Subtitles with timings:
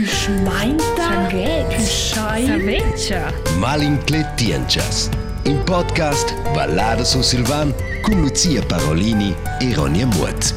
[0.00, 0.96] Püschmeinta.
[0.96, 1.68] Sanguet.
[1.68, 2.46] Püschai.
[2.46, 3.32] Saveccia.
[3.58, 5.10] Malincletienchas.
[5.44, 10.54] In podcast Ballada su Silvan con Lucia Parolini e Ronja Mut.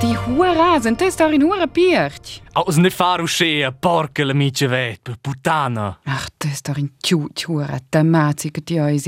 [0.00, 2.40] Die Hura sind das da in Hura Pirch.
[2.52, 5.98] Aus ne faru schea, porca la micia vet, per puttana.
[6.04, 8.98] Ach, das ist doch in Tjut Hura, der Mazzi che ti hai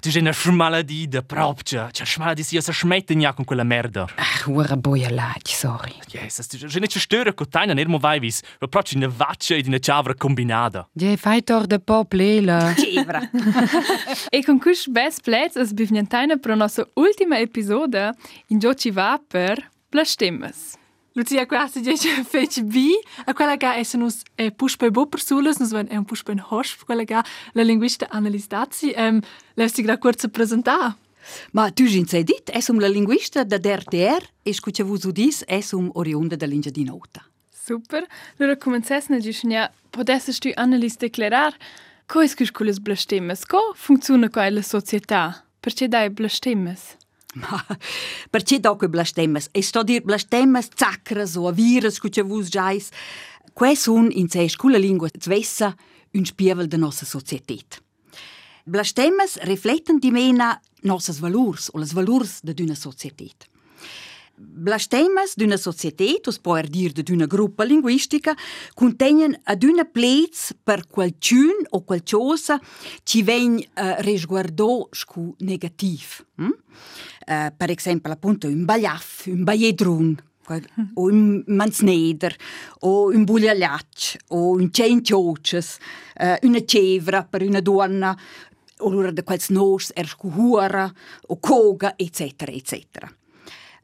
[0.00, 1.88] sei una schmaladida propcia.
[1.90, 4.06] C'è schmaladi sia sa schmettegna con quella merda.
[4.16, 5.94] Ach, Hura boia lach, sorry.
[6.06, 8.42] Jesus, tu sei nicht störe con taina nermo vai vis.
[8.58, 10.88] Lo proprio in vaccia e in una chavra combinata.
[10.92, 12.74] Je fai doch de pop lela.
[14.30, 18.14] E con questo best plats es bivniantaina la nostra ultima episoda
[18.48, 20.74] in Gioci va per Blastemmes.
[21.16, 22.90] Lucia, quasi dice fece B,
[23.24, 26.84] a quella che è nus è puspe bo persulas, nus è un puspe in hosch,
[26.84, 27.18] quella che
[27.52, 29.22] la linguista Annelies Dazzi, ähm,
[29.54, 30.96] lässt sich da kurz presentare.
[31.52, 35.42] Ma tu gin sei dit, es um la linguista da DRTR e scucha vus udis
[35.46, 37.24] es um oriunda da lingia di nota.
[37.50, 38.06] Super.
[38.38, 41.56] Allora comencessna giusnia, potesses tu Annelies declarar
[42.06, 43.46] co es quis cules Blastemmes?
[43.46, 45.46] Co funziona co la società?
[45.60, 46.96] Perché dai Blastemmes?
[47.36, 47.64] Ma
[48.30, 49.48] perché dopo blastemmas?
[49.52, 52.90] E sto dir blastemmas zacras o virus scucha vus giais.
[53.52, 55.74] Que sun in sei scula lingua zvessa
[56.12, 57.82] un spievel da nossa societet.
[58.64, 63.46] Blastemmas refletten di mena nossas valurs o las valurs da d'una societet.
[64.36, 68.34] Blastemmas d'una societet, os poer dir de d'una gruppa linguistica,
[68.76, 72.58] contenien ad una plez per qualcun o qualcosa
[73.02, 76.20] ci vegn uh, resguardò scu negativ.
[76.36, 76.52] Hm?
[77.26, 80.14] Uh, per esempio, appunto, un bagliaff, un bagliedrun,
[80.94, 82.36] o un mansneder,
[82.80, 85.78] o un bugliagliacc, o un cien cioces,
[86.20, 88.14] uh, una cevra per una donna,
[88.78, 90.92] o l'ora de quels nos er scu huara,
[91.28, 93.08] o coga, eccetera, eccetera.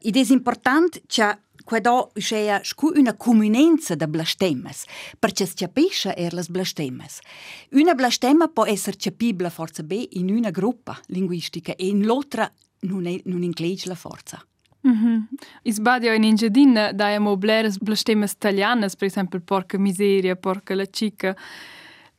[0.03, 2.61] Ed è importante che quando c'è
[2.95, 4.83] una comunenza di blasfemas,
[5.17, 7.19] perché si capisce er le blasfemas.
[7.71, 12.51] Una blasfema può essere capibile forse bene in una gruppa linguistica e in l'altra
[12.81, 14.45] non, è, non inclege la forza.
[14.81, 15.07] Mhm.
[15.07, 15.23] Mm
[15.63, 20.85] Izbadijo in inžedin, da je mobler z blašteme staljanes, per esempio porca miseria, porca la
[20.85, 21.35] chica.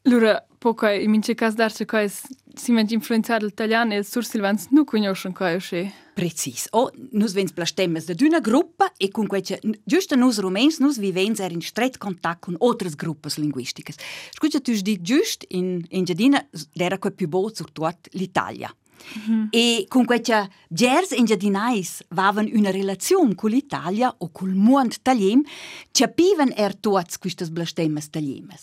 [0.04, 2.08] Lura, po kaj, i min që ka zdar që kaj
[2.56, 5.82] si me influencar italiane, sur Silvans nuk u njoshën kaj është.
[6.14, 6.68] Precis.
[6.78, 9.58] O, nus vens plastemmes de d'una gruppa e kun quei që,
[9.90, 13.98] giusta nus rumens, nus vivens er in stret contact cun otras gruppas linguistiques.
[14.36, 16.44] Scusa, tu sdi giust in, in Giardina,
[16.78, 18.70] d'era quei più sur tuat l'Italia.
[19.04, 19.48] Mm -hmm.
[19.50, 25.42] E con questa Gers e Giardinais avevano una relazione con l'Italia o col mondo italiano,
[26.14, 28.56] piven er tuats queste blastemme italiane.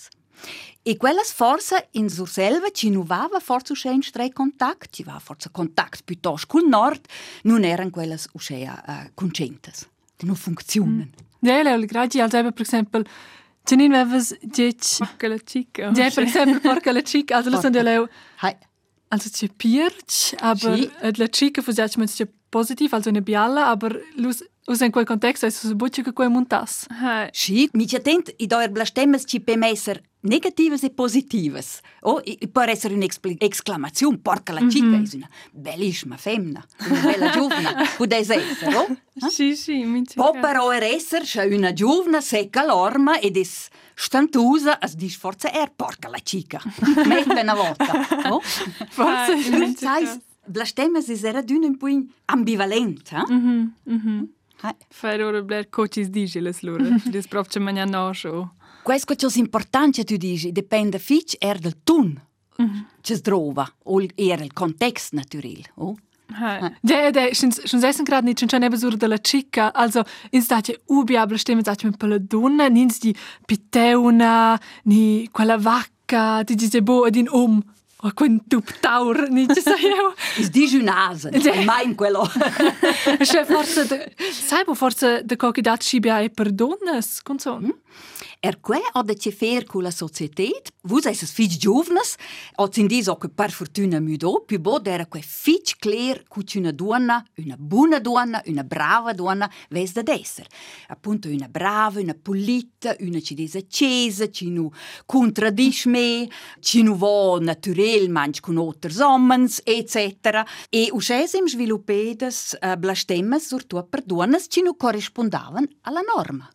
[0.84, 5.19] E quellas forza in surselva ci nu vava forza usce in stret contact, ci va
[5.19, 7.06] forza contact piuttosto col nord,
[7.44, 9.88] non eran quellas uscea uh, concentas.
[10.22, 11.09] Non funzionan.
[11.40, 13.03] Ja, le gradi als eben, per esempio,
[13.64, 15.91] Janine Wevers dice, Porca la cica.
[15.94, 18.56] ja, per esempio, porca la chica, also das sind ja leu, Hai.
[19.09, 20.91] also c'è pirch, aber Sì.
[21.02, 25.06] äh, la chica fusiac man c'è positiv, also eine bialla, aber lus us in quel
[25.06, 26.86] context es so bucci che quei montas.
[26.90, 29.58] Ha, Sì, mi ci attent, i doer blastemmas ci per
[30.24, 31.82] negatives e positivas.
[32.02, 33.06] Ou e pode ser uma
[33.40, 35.04] exclamação, porca la chica, uhum.
[35.16, 39.30] uma belíssima femmina, uma bela giovane, pudesse ser, ou?
[39.30, 43.44] Sì, sì, mi Può però essere c'è una giovane secca l'orma ed è
[43.94, 46.62] stantusa a dis forza er porca la chica.
[47.06, 48.42] Mette una volta, oh?
[48.42, 49.34] Forse.
[49.34, 50.22] Ah, sai,
[50.53, 51.88] la stemma si era d'un un po'
[52.26, 53.34] ambivalente, eh?
[53.34, 54.30] Mhm, mhm.
[54.90, 58.50] Fai loro bler coaches digeles loro, des proprio mangiano show.
[58.84, 62.19] Quais che c'è importante tu dici dipende fich er del tun.
[62.62, 62.80] Mm.
[63.02, 65.96] C'è drova o er il context naturil, oh?
[66.34, 66.72] Eh.
[66.81, 70.80] Ja, ja, schon sessen grad nicht schon eben sur de la chica, also in state
[70.88, 73.14] ubiable stimmen state mit pelle donna, nins di
[73.46, 77.62] piteuna, ni quella vacca, di dice bo din um.
[78.03, 80.16] O quel tuptaur, ni ci sai io.
[80.38, 82.25] Is digiunase, non mai in quello.
[83.22, 87.62] Cioè forse, sai bo forse de coche dat ci bia e per donnes, consol.
[87.62, 87.70] Mm?
[88.44, 92.16] Er que ha de che fer con la societet, vus es fitch giovnes,
[92.58, 96.41] o sin dis o che per fortuna mudo, più bo era que fitch clear cu
[96.55, 100.47] una donna, una buona donna, una brava donna, ves da esser.
[100.88, 104.72] Appunto una brava, una pulita, una ci des accesa, ci nu
[105.05, 106.28] contradis me,
[106.61, 110.43] ci nu vo naturel manch con otters homens, etc.
[110.72, 116.49] E uscesim sviluppedes uh, blastemmas surtua per donnas ci nu correspondavan alla norma.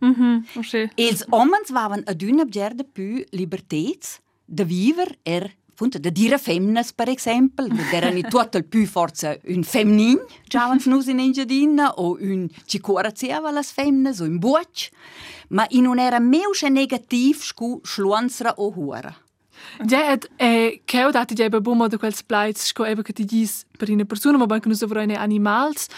[0.00, 0.90] Mhm, usche.
[0.94, 6.92] Els homens vaven ad una bgerda più libertets de viver er appunto da dire femminas
[6.94, 12.16] per esempio, era ni tutto il più forza un femmin, giavan nus in Engiadina o
[12.18, 14.88] un ci coraziava las femminas o un buoc,
[15.48, 19.14] ma in non era meusche negativ scu schluansra o hura.
[19.84, 23.24] Ja, et e che ho dato ja buon modo quels plaits, sco eba che ti
[23.26, 25.88] dis per una persona, ma anche nus avrò ne animals,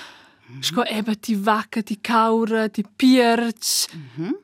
[0.60, 3.86] sco eba ti vacca, ti caura, ti pierch.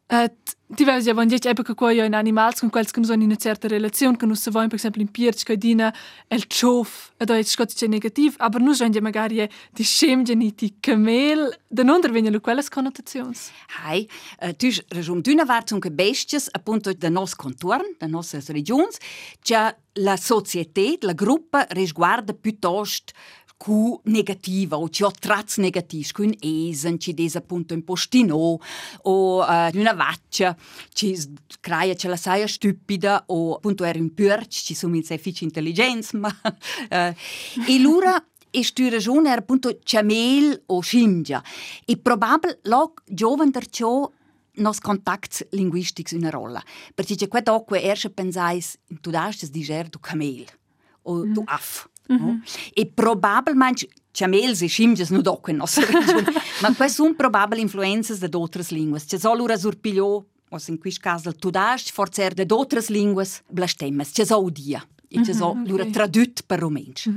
[0.06, 3.10] Et ti vedi ja dic eba che qua io in animals con quels che nus
[3.10, 5.94] in una certa relazione, che voin per esempio in pierch che dina
[6.28, 10.76] el chof, ed oi sco ti negativ, aber nus ja magari di scemge ni ti
[10.80, 13.34] camel, da non dervengono quelles connotazioni.
[13.84, 14.08] Hai,
[14.40, 18.96] uh, tu ragion d'una vart sunt che bestias appunto da nos contorn, da nossas regions,
[19.40, 23.12] che la società, la gruppa risguarda piuttosto
[23.56, 28.58] cu negativa o ci ho trazzi negativi, cu un esen, ci des appunto un postino
[29.02, 30.56] o uh, una vaccia,
[30.92, 31.16] ci
[31.60, 35.44] crea ce la saia stupida o appunto era un purch, ci sono in sé fici
[35.44, 37.14] intelligenza, ma uh,
[37.68, 41.42] e lura e stu ragione era appunto camel o scingia.
[41.84, 44.08] E probabile lo giovane der ciò
[44.56, 46.62] nos contacts linguistics una rolla.
[46.94, 50.46] Perché c'è qua dopo erst pensais, tu dastes diger du camel
[51.02, 51.88] o du aff.
[52.08, 52.40] No?
[52.76, 56.22] E probavelmente chamel se chimges no doco em nossa região,
[56.62, 58.28] mas quais sun probabili influências de
[58.70, 59.02] línguas.
[59.02, 59.56] Se só o ura
[60.50, 64.50] ou se em quis caso tu tudast, forçar de outras línguas linguas, se só o
[64.50, 64.82] dia.
[65.14, 67.08] E c'è solo lura tradut per romensch.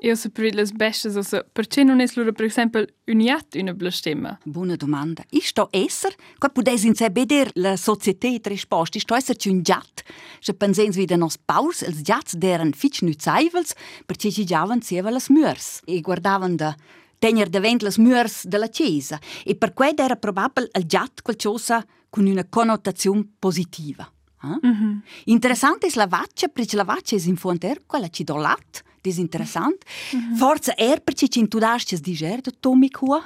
[0.00, 3.72] Io so per le bestes, also, perché non è loro per esempio un iat una
[3.72, 4.38] blastemma?
[4.44, 5.24] Buona domanda.
[5.30, 10.02] Isto esser, qua pudes in beder la società risposta, isto esser un giat.
[10.40, 13.72] Se pensens wieder nos paus, els giats deren fitch nu zaivels,
[14.04, 15.80] perché ci giavan sieva las murs.
[15.86, 16.76] E guardavan da
[17.18, 19.18] tenere davent las murs della chiesa.
[19.44, 24.10] E per qued era probabile il giat qualcosa con una connotazione positiva.
[24.46, 24.58] Mm-hmm.
[24.62, 24.66] Eh?
[24.66, 24.98] Mm -hmm.
[25.24, 29.84] Interessante slavacce, perché slavacce è in fonte, quella ci dolat, disinteressant.
[30.14, 30.36] Mm -hmm.
[30.36, 33.22] Forza er, perché ci intudasce di gerdo, tomi qua.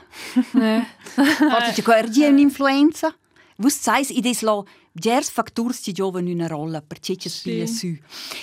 [1.14, 3.14] Forza c'è qua, è un'influenza.
[3.56, 4.66] Vus sais, ides lo...
[4.98, 7.92] gjerës fakturës që gjove një në rolla për që që s'pile sy.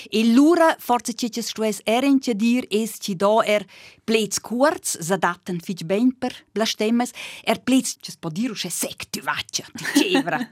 [0.08, 3.66] E lura forse që që shtues erin që dir es që do er
[4.08, 7.12] plec kuartës, zë datën fiq bëjnë për blashtemes,
[7.44, 10.40] er plec që s'po diru shë sek të vaqë, të qevra.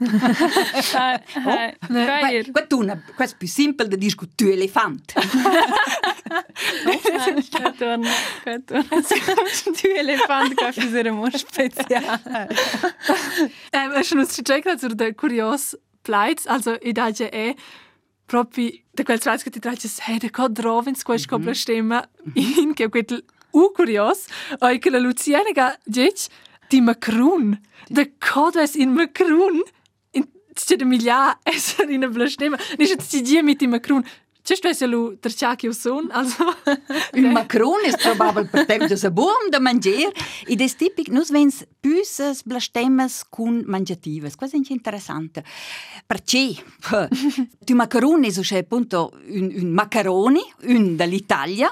[1.97, 5.13] Oh, këtë tuna, këtë s'pë simpel dhe dishku të elefant.
[6.87, 8.13] Këtë tuna,
[8.43, 9.01] këtë tuna,
[9.79, 12.07] të elefant ka fizere më special.
[14.01, 15.71] Është në që që e ka të kurios,
[16.07, 17.55] plaits, also i daje e
[18.27, 22.01] propi de quel trats che ti traces hey de cod drovins quel scopla stemma
[22.35, 24.27] in che quel u curios
[24.59, 26.27] oi che la Luciana ga dic
[26.69, 27.57] di Macron.
[27.89, 29.63] De cod es in Macron.
[30.11, 32.57] In c'è de milia esser in a bla stemma
[33.09, 34.03] ti die mit di Macron
[34.47, 36.45] c'è sto se lu terciachi o son also.
[37.19, 40.09] Un Macron ist probabel per tem de sa buom da mangier.
[40.47, 44.35] E des tipic nus vens büses blastemmes cun mangiatives.
[44.35, 45.43] Questo è interessante.
[46.05, 46.55] Perché
[47.65, 51.69] tu macaron è c'è appunto un, un macaroni, un dall'Italia,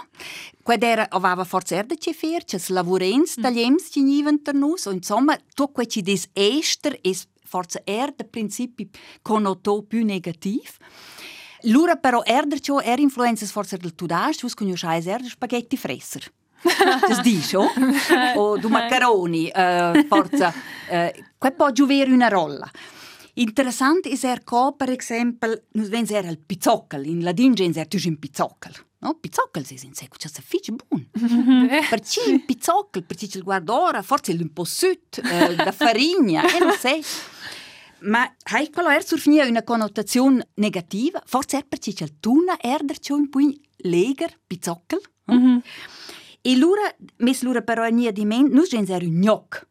[0.61, 4.87] Qued era aveva forza er de che fer, che lavorens tagliems ci niven ter nus,
[4.87, 8.89] o insomma, tu quei ci des ester es forza er de principi
[9.21, 10.77] connoto più negativ.
[11.65, 16.27] Lura però erder ciò er influenzas forza del tudash, vus conoscais er de spaghetti fresser.
[17.07, 17.67] Das dici, o?
[18.35, 20.53] O du macaroni, uh, forza.
[20.89, 22.69] Uh, que può giovere una rolla.
[23.37, 27.87] Interessant is er co, per esempio, nus vens er al pizzockel, in ladin gens er
[27.87, 28.77] tusch in pizzockel.
[28.99, 29.17] No?
[29.19, 31.05] Pizzockel si in seco, c'è fitch buon.
[31.89, 36.71] Perché in pizzockel, perché il guardora, forse un po' sut, uh, da farigna, e non
[36.79, 37.03] sai.
[38.05, 41.21] Ma hai quella ersurfnia una connotazione negativa?
[41.25, 43.39] Forse er è perché c'è il tuna erder c'è un po'
[43.77, 45.01] leger, pizzockel.
[45.31, 45.57] Mm-hmm.
[46.41, 46.81] E allora,
[47.17, 49.67] mes l'ora però nia di men, noi gen zero gnoc.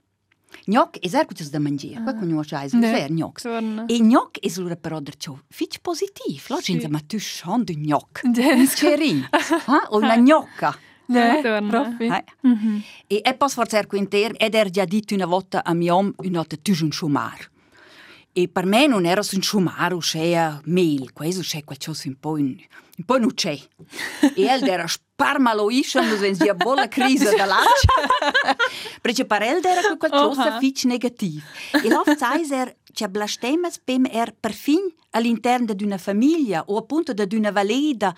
[0.66, 2.14] Gnoc è zero che da mangiare, qua ah.
[2.14, 3.44] con noi c'è zero gnoc.
[3.86, 7.72] E gnoc è l'ora però der c'è fic positiv, la gente ma tu sei du
[7.74, 8.22] gnoc.
[8.66, 9.28] Scherin.
[9.30, 9.88] Ha ah?
[9.90, 10.76] una gnocca.
[11.06, 12.12] Eh, ne, proprio.
[12.14, 12.24] Eh.
[13.06, 13.86] E è poi forse er
[14.36, 17.52] ed er già detto una volta a mio uomo, una volta tu sei un schumar.
[18.36, 22.36] E per me non era un schumar, o c'è mel, questo c'è qualcosa un po'
[22.36, 22.56] in,
[22.96, 23.56] un po' non c'è.
[24.34, 27.94] E el era sparmalo ischen, lo wenn sie a bolla crisi da laccia.
[29.00, 30.58] Perché per el era qualcosa Oha.
[30.58, 31.44] fitch negativ.
[31.80, 37.12] E l'oft sais er, c'è blastemmas pem er perfin all'interno di una famiglia o appunto
[37.12, 38.12] di una valeda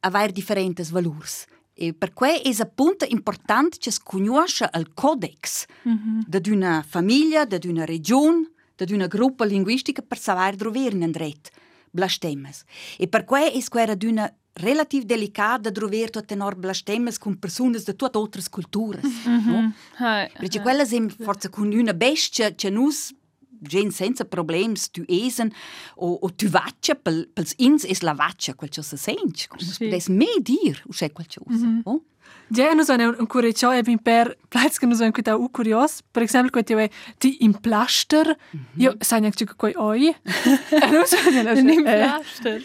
[0.00, 1.44] aver differenti valors.
[1.72, 7.68] E per cui è appunto importante che si conosca il codex di una famiglia, di
[7.68, 8.50] una regione,
[8.84, 11.50] di una gruppa linguistica per sapere dove in dret
[11.90, 12.64] blastemmes.
[12.98, 17.38] E per cui è quella di una relativ delicat da trover tutte nor blastemmes con
[17.38, 19.04] personas de tutte altre culturas.
[19.46, 19.72] no?
[19.98, 20.30] Hai.
[20.38, 23.14] Perché quella sem forza con una bestia che nus
[23.58, 25.50] gen senza problems tu esen
[25.96, 29.46] o, o tu vaccia pel, pels ins es la vaccia quel che se sent.
[29.48, 29.88] Come Sì.
[29.88, 31.66] des me dir c'è quel cosa.
[31.84, 32.02] no?
[32.48, 36.00] Ja, nu sono un curioso e bin per plats che nu sono quita u curios.
[36.10, 36.88] Per esempio, quando io
[37.18, 38.36] ti in plaster,
[38.76, 40.08] io sai neanche che coi oi.
[40.08, 42.62] E nu sono la Nimm Pflaster.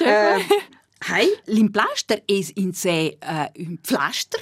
[0.00, 0.46] Eh,
[1.00, 3.18] Hai, l'implaster es in sé
[3.56, 4.40] un pflaster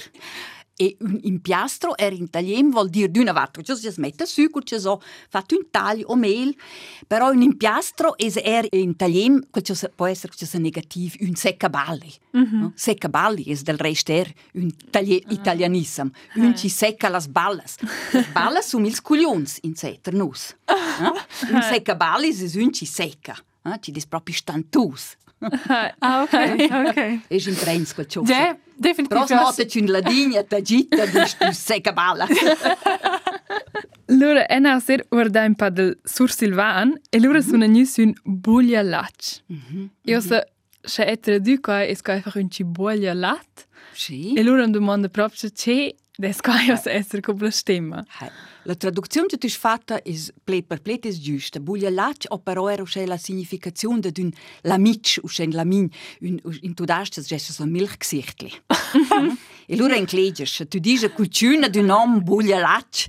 [0.79, 4.79] e un impiastro er in italien vuol dire d'una volta che si mette succo, che
[4.79, 6.55] so fatto un taglio o mel,
[7.07, 11.35] però un impiastro es er in italien, quel che può essere che sia negativ, un
[11.35, 12.13] seccaballi.
[12.31, 12.71] no?
[12.75, 17.77] Seccaballi es del resto er un tagli- italianism, un ci secca las ballas.
[18.11, 20.55] Las ballas sono ils cuglions in sé, ter nus.
[21.01, 21.13] no?
[21.51, 23.79] Un seccaballi es un ci secca, no?
[23.79, 25.15] ci des proprio stantus.
[25.39, 26.33] Ah, ok,
[26.89, 27.19] ok.
[27.29, 28.21] És in trens quel ciò.
[28.25, 29.17] Ja, Definitiv.
[29.27, 32.27] Das macht schon Ladinien, Tagita, du säcker Balla.
[34.07, 37.49] Lura è una ser ordempa del Sur Silvan e lura mm -hmm.
[37.49, 39.41] sono nis un buglia lac.
[39.51, 39.89] Mm -hmm.
[40.03, 40.45] Io se
[40.83, 43.67] se è traduco è sco einfach un ci buglia lat.
[43.93, 44.33] Sì.
[44.35, 48.03] E lura domanda proprio c'è Descaio essere complestemma.
[48.63, 51.59] La traduzione che tu hai fatto è plet per plet è giusta.
[51.59, 54.31] Buglia lac o però era uscè la significazione di un
[54.61, 55.87] lamic, uscè un lamin,
[56.21, 58.51] un in tu dast es gesso un milchgesichtli.
[59.67, 63.05] e lura in clegers, tu dice cucina di un om buglia lac.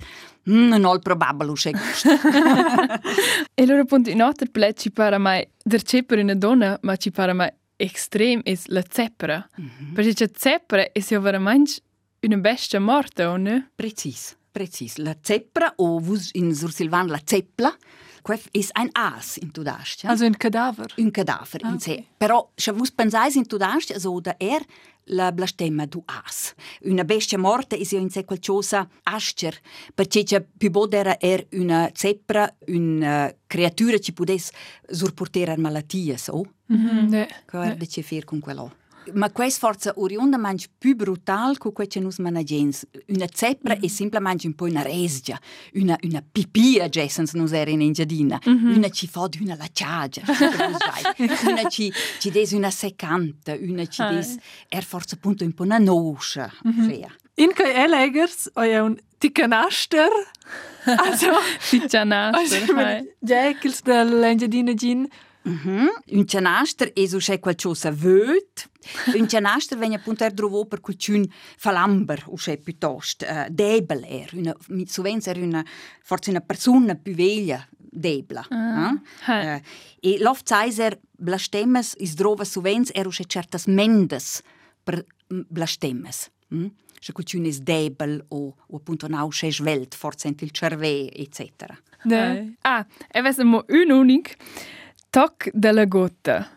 [0.50, 1.71] Mm, non probabile uscè.
[3.55, 7.11] e allora appunto in altre plet ci pare mai der per una donna, ma ci
[7.11, 9.49] pare mai extrem è la zeppera.
[9.59, 9.93] Mm -hmm.
[9.95, 11.81] Perché c'è zeppera e se veramente
[12.23, 13.71] una bestia morta, o ne?
[13.77, 14.97] Precis, precis.
[14.99, 17.75] La zeppra, o vus in Sursilvan la zeppla,
[18.23, 20.05] quef è un as in tu dastes.
[20.11, 20.93] Also ein Kadaver.
[20.99, 22.05] un cadaver Ah, in sé.
[22.19, 24.65] Però, se vos pensais in tudast, so da er
[25.11, 26.55] la blastemma du as.
[26.85, 29.59] Una bestia morta is in sé qualcosa ascer,
[29.95, 34.51] perché c'è più bodera er una zeppra, una creatura ci podes
[34.91, 36.43] surportare malattie, so?
[36.67, 37.11] Mhm.
[37.11, 37.27] Ja.
[37.47, 38.75] Che er de ce fir con quello.
[39.15, 42.87] Ma questa forza oriunda mangi più brutal che quel che nus managens.
[43.07, 45.38] Una zeppra è semplicemente un po' una resgia,
[45.75, 48.38] una, una pipia, Jessens nus era in engiadina.
[48.45, 50.23] Una ci fa di una lacciagia,
[51.47, 54.37] una ci, ci des una seccanta, una ci des
[54.69, 56.53] er forza appunto un po' una noscia.
[56.62, 57.07] Cioè.
[57.35, 60.09] In kai Elegers, è un Tickanaster.
[60.88, 63.15] Also, Ficcianaster, hai.
[63.19, 65.07] Jackels dell'Engiadina Gin.
[65.42, 65.88] Mhm.
[66.11, 68.68] Un cianaster è so c'è qualcosa vöt.
[69.14, 71.26] Un cianaster venne appunto er trovo per qualcun
[71.57, 74.30] falamber o c'è piuttosto uh, debel er.
[74.35, 75.64] Una, mi- sovens er una,
[76.02, 78.45] forse una persona più veglia debla.
[78.50, 79.00] Ah.
[79.26, 79.62] eh?
[80.00, 84.42] e l'oft sais er blastemmes is drova sovens er o c'è certas mendes
[84.83, 86.30] per mm, blastemmes.
[86.54, 86.66] Mm?
[87.00, 91.76] Se qualcun is debel o, o appunto nau c'è svelt, forse il cerve, eccetera.
[92.04, 92.30] Ja.
[92.30, 92.57] Hai.
[92.62, 94.37] Ah, e vesse mo un unic
[95.11, 96.50] toc della gotta.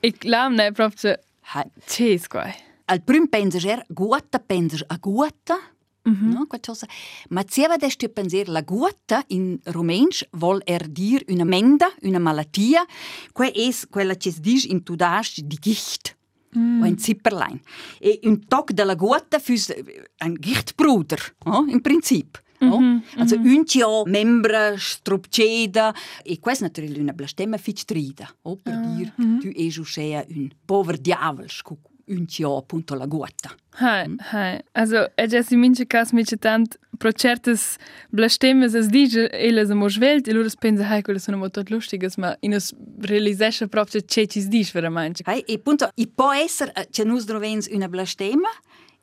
[0.00, 1.18] E l'amna è proprio
[1.52, 1.70] Hai.
[1.84, 2.52] che squai.
[2.86, 5.58] al prim penses er guata penses a guata
[6.04, 6.86] no qualcosa
[7.30, 12.20] ma se va desti penser la guata in romensch vol er dir una menda una
[12.20, 12.84] malattia
[13.32, 16.14] que es quella che si dice in tudasch di gicht
[16.56, 17.60] o ein Zipperlein.
[17.98, 19.74] E un toc della guata fürs
[20.18, 21.66] ein Gichtbruder, no?
[21.68, 22.40] in Prinzip.
[22.58, 22.80] No?
[22.80, 23.56] Mm -hmm, also mm -hmm.
[23.56, 29.24] uncio membra strupceda e questa naturalmente una blastemma fitrida, o oh, per ah, dire mm
[29.24, 29.40] -hmm.
[29.40, 31.94] tu e juscea un pover diavol scucu.
[32.06, 33.54] uncio appunto la guata.
[33.78, 34.16] Hai, mm.
[34.32, 34.60] hai.
[34.72, 37.76] Also, e già si mince cas mi c'è tant pro certes
[38.10, 41.62] blastemmes e es dige ele se mo svelt, e loro spense hai quelle sono molto
[41.66, 45.22] lustiges, ma in es realisesce proprio c'è ci dis veramente.
[45.26, 48.48] Hai, e appunto, i può essere eh, c'è nus drovens una blastemma,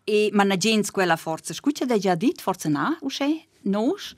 [0.04, 4.16] e ma na gens quella forza scuccia da già dit, forza na, usce, nos,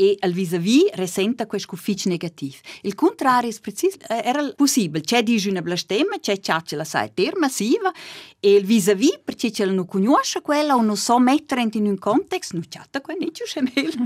[0.00, 2.58] e al vis-à-vis resenta questo ufficio negativo.
[2.82, 5.02] Il contrario è precis, eh, era possibile.
[5.02, 7.92] C'è dice una blastemma, c'è ciaccia la sai ter massiva
[8.38, 11.98] e il vis-à-vis, perché ce la non conosce quella o non so mettere in un
[11.98, 13.98] contesto, non chatta qua, non c'è meglio.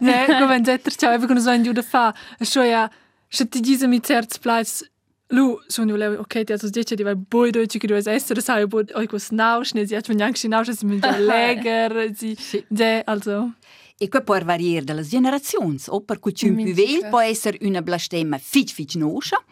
[0.00, 2.14] Ne, come zetter ciao, even kunnen zijn jude fa.
[2.38, 2.88] Zo ja,
[3.28, 4.91] se ti dice mi certs plats
[5.32, 8.66] Lu, sono io ok, ti also dice di vai boi dolci che doves essere, sai,
[8.66, 12.36] boi oi quos naus, ne si hat von jank naus, si mit leger, si,
[12.68, 13.54] de, also.
[13.96, 16.74] E qua può variare dalle generazioni, o per cui più Minchia.
[16.74, 19.42] vel può essere una blastemma fic fic noscia,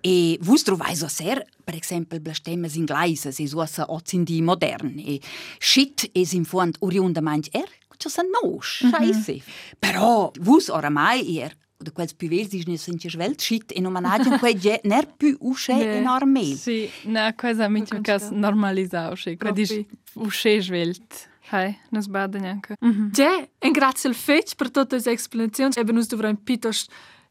[0.00, 5.20] e vos trovais a ser, per esempio, blastemmas ingleises, es usa ozin di modern, e
[5.58, 9.42] shit es in fond oriunda manch er, ciò sa nos, scheisse.
[9.78, 14.38] Però vos oramai er de quels puvers dischni sunt je schwelt schit in uma nagen
[14.38, 16.44] quei je ner pu usche in arme.
[16.56, 19.72] Sì, na quasi mit che cas normalizau sche, quei dis
[20.14, 21.28] usche schwelt.
[21.50, 22.74] Hai, nos baden anche.
[22.80, 23.10] Uhum.
[23.12, 26.88] Je, en grazie al fetch per tutte le explanazioni, e benus dovran pitos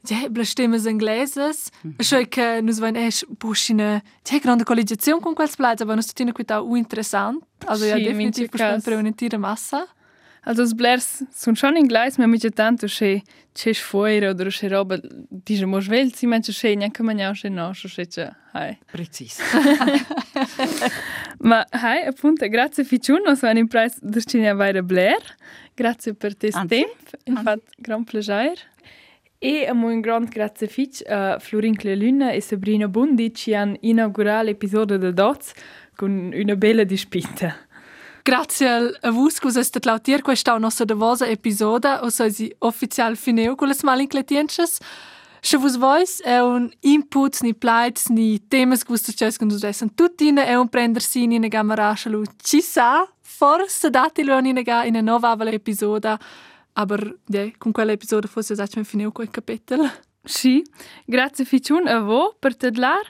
[0.08, 1.72] Ja, bestimmes ingleses.
[2.00, 2.30] Schön, uhum.
[2.30, 4.04] che é nus vain esch buschine.
[4.24, 7.44] Ja, grande collegiazione con quels plats, aber nus tutina quita u interessant.
[7.66, 9.88] Also ja, definitiv bestimmt per massa.
[10.46, 13.24] Also os blers sun schon in gleis, ma mica tanto che
[13.56, 15.00] che fuori oder che roba
[15.30, 18.78] dice mo svelt, si manche che neanche mangiao che no, so che hai.
[18.92, 19.40] Precis.
[21.40, 25.24] Ma hai appunto grazie ficiuno, so un impress der Cinia Vaira Blair.
[25.74, 27.18] Grazie per tes temp.
[27.24, 28.60] Infat gran plaisir.
[29.40, 34.46] E amo un grand grazie fic a Florin Cleluna e Sabrina Bundi ci han inaugurato
[34.46, 35.54] l'episodio del Dots
[35.96, 37.65] con una bella dispita.
[38.28, 43.16] Grazie al- a vus che usate lautier questa nostra davosa episoda, o so si ufficial
[43.16, 44.80] fineu con le smalincletiences.
[45.42, 49.62] Se vos vois è un input, ni plights, ni temas che vos succes che nos
[49.62, 52.24] essen tutti è un prendersi in una gamarascia lu.
[52.42, 56.20] Ci sa, forse dati lo in una in una nuova episoda,
[56.74, 59.88] aber ja, con quell'episodio forse esatto fineu quel capitolo.
[60.24, 60.64] Sì,
[61.06, 63.06] grazie ficiun a vo per tedlar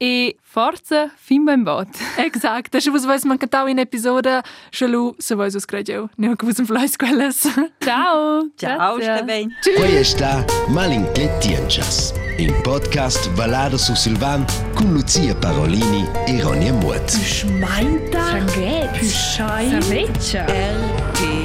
[0.00, 1.88] e forza fin beim bot.
[2.18, 4.42] Exakt, se vos vois mancatau in episoda,
[4.72, 7.42] se lu, se vois us cregeu, ne che vos un fleis quelles.
[7.84, 8.48] Ciao!
[8.56, 9.14] Ciao, grazie.
[9.14, 9.48] sta bene.
[9.76, 17.10] Quei sta Malincletienchas, in podcast Ballada su Silvan con Lucia Parolini e Ronja Mutt.
[17.10, 18.24] Schmeinta.
[18.24, 18.90] Sanguet.
[18.98, 19.70] Pischei.
[19.70, 20.44] Saveccia.
[20.46, 21.39] L G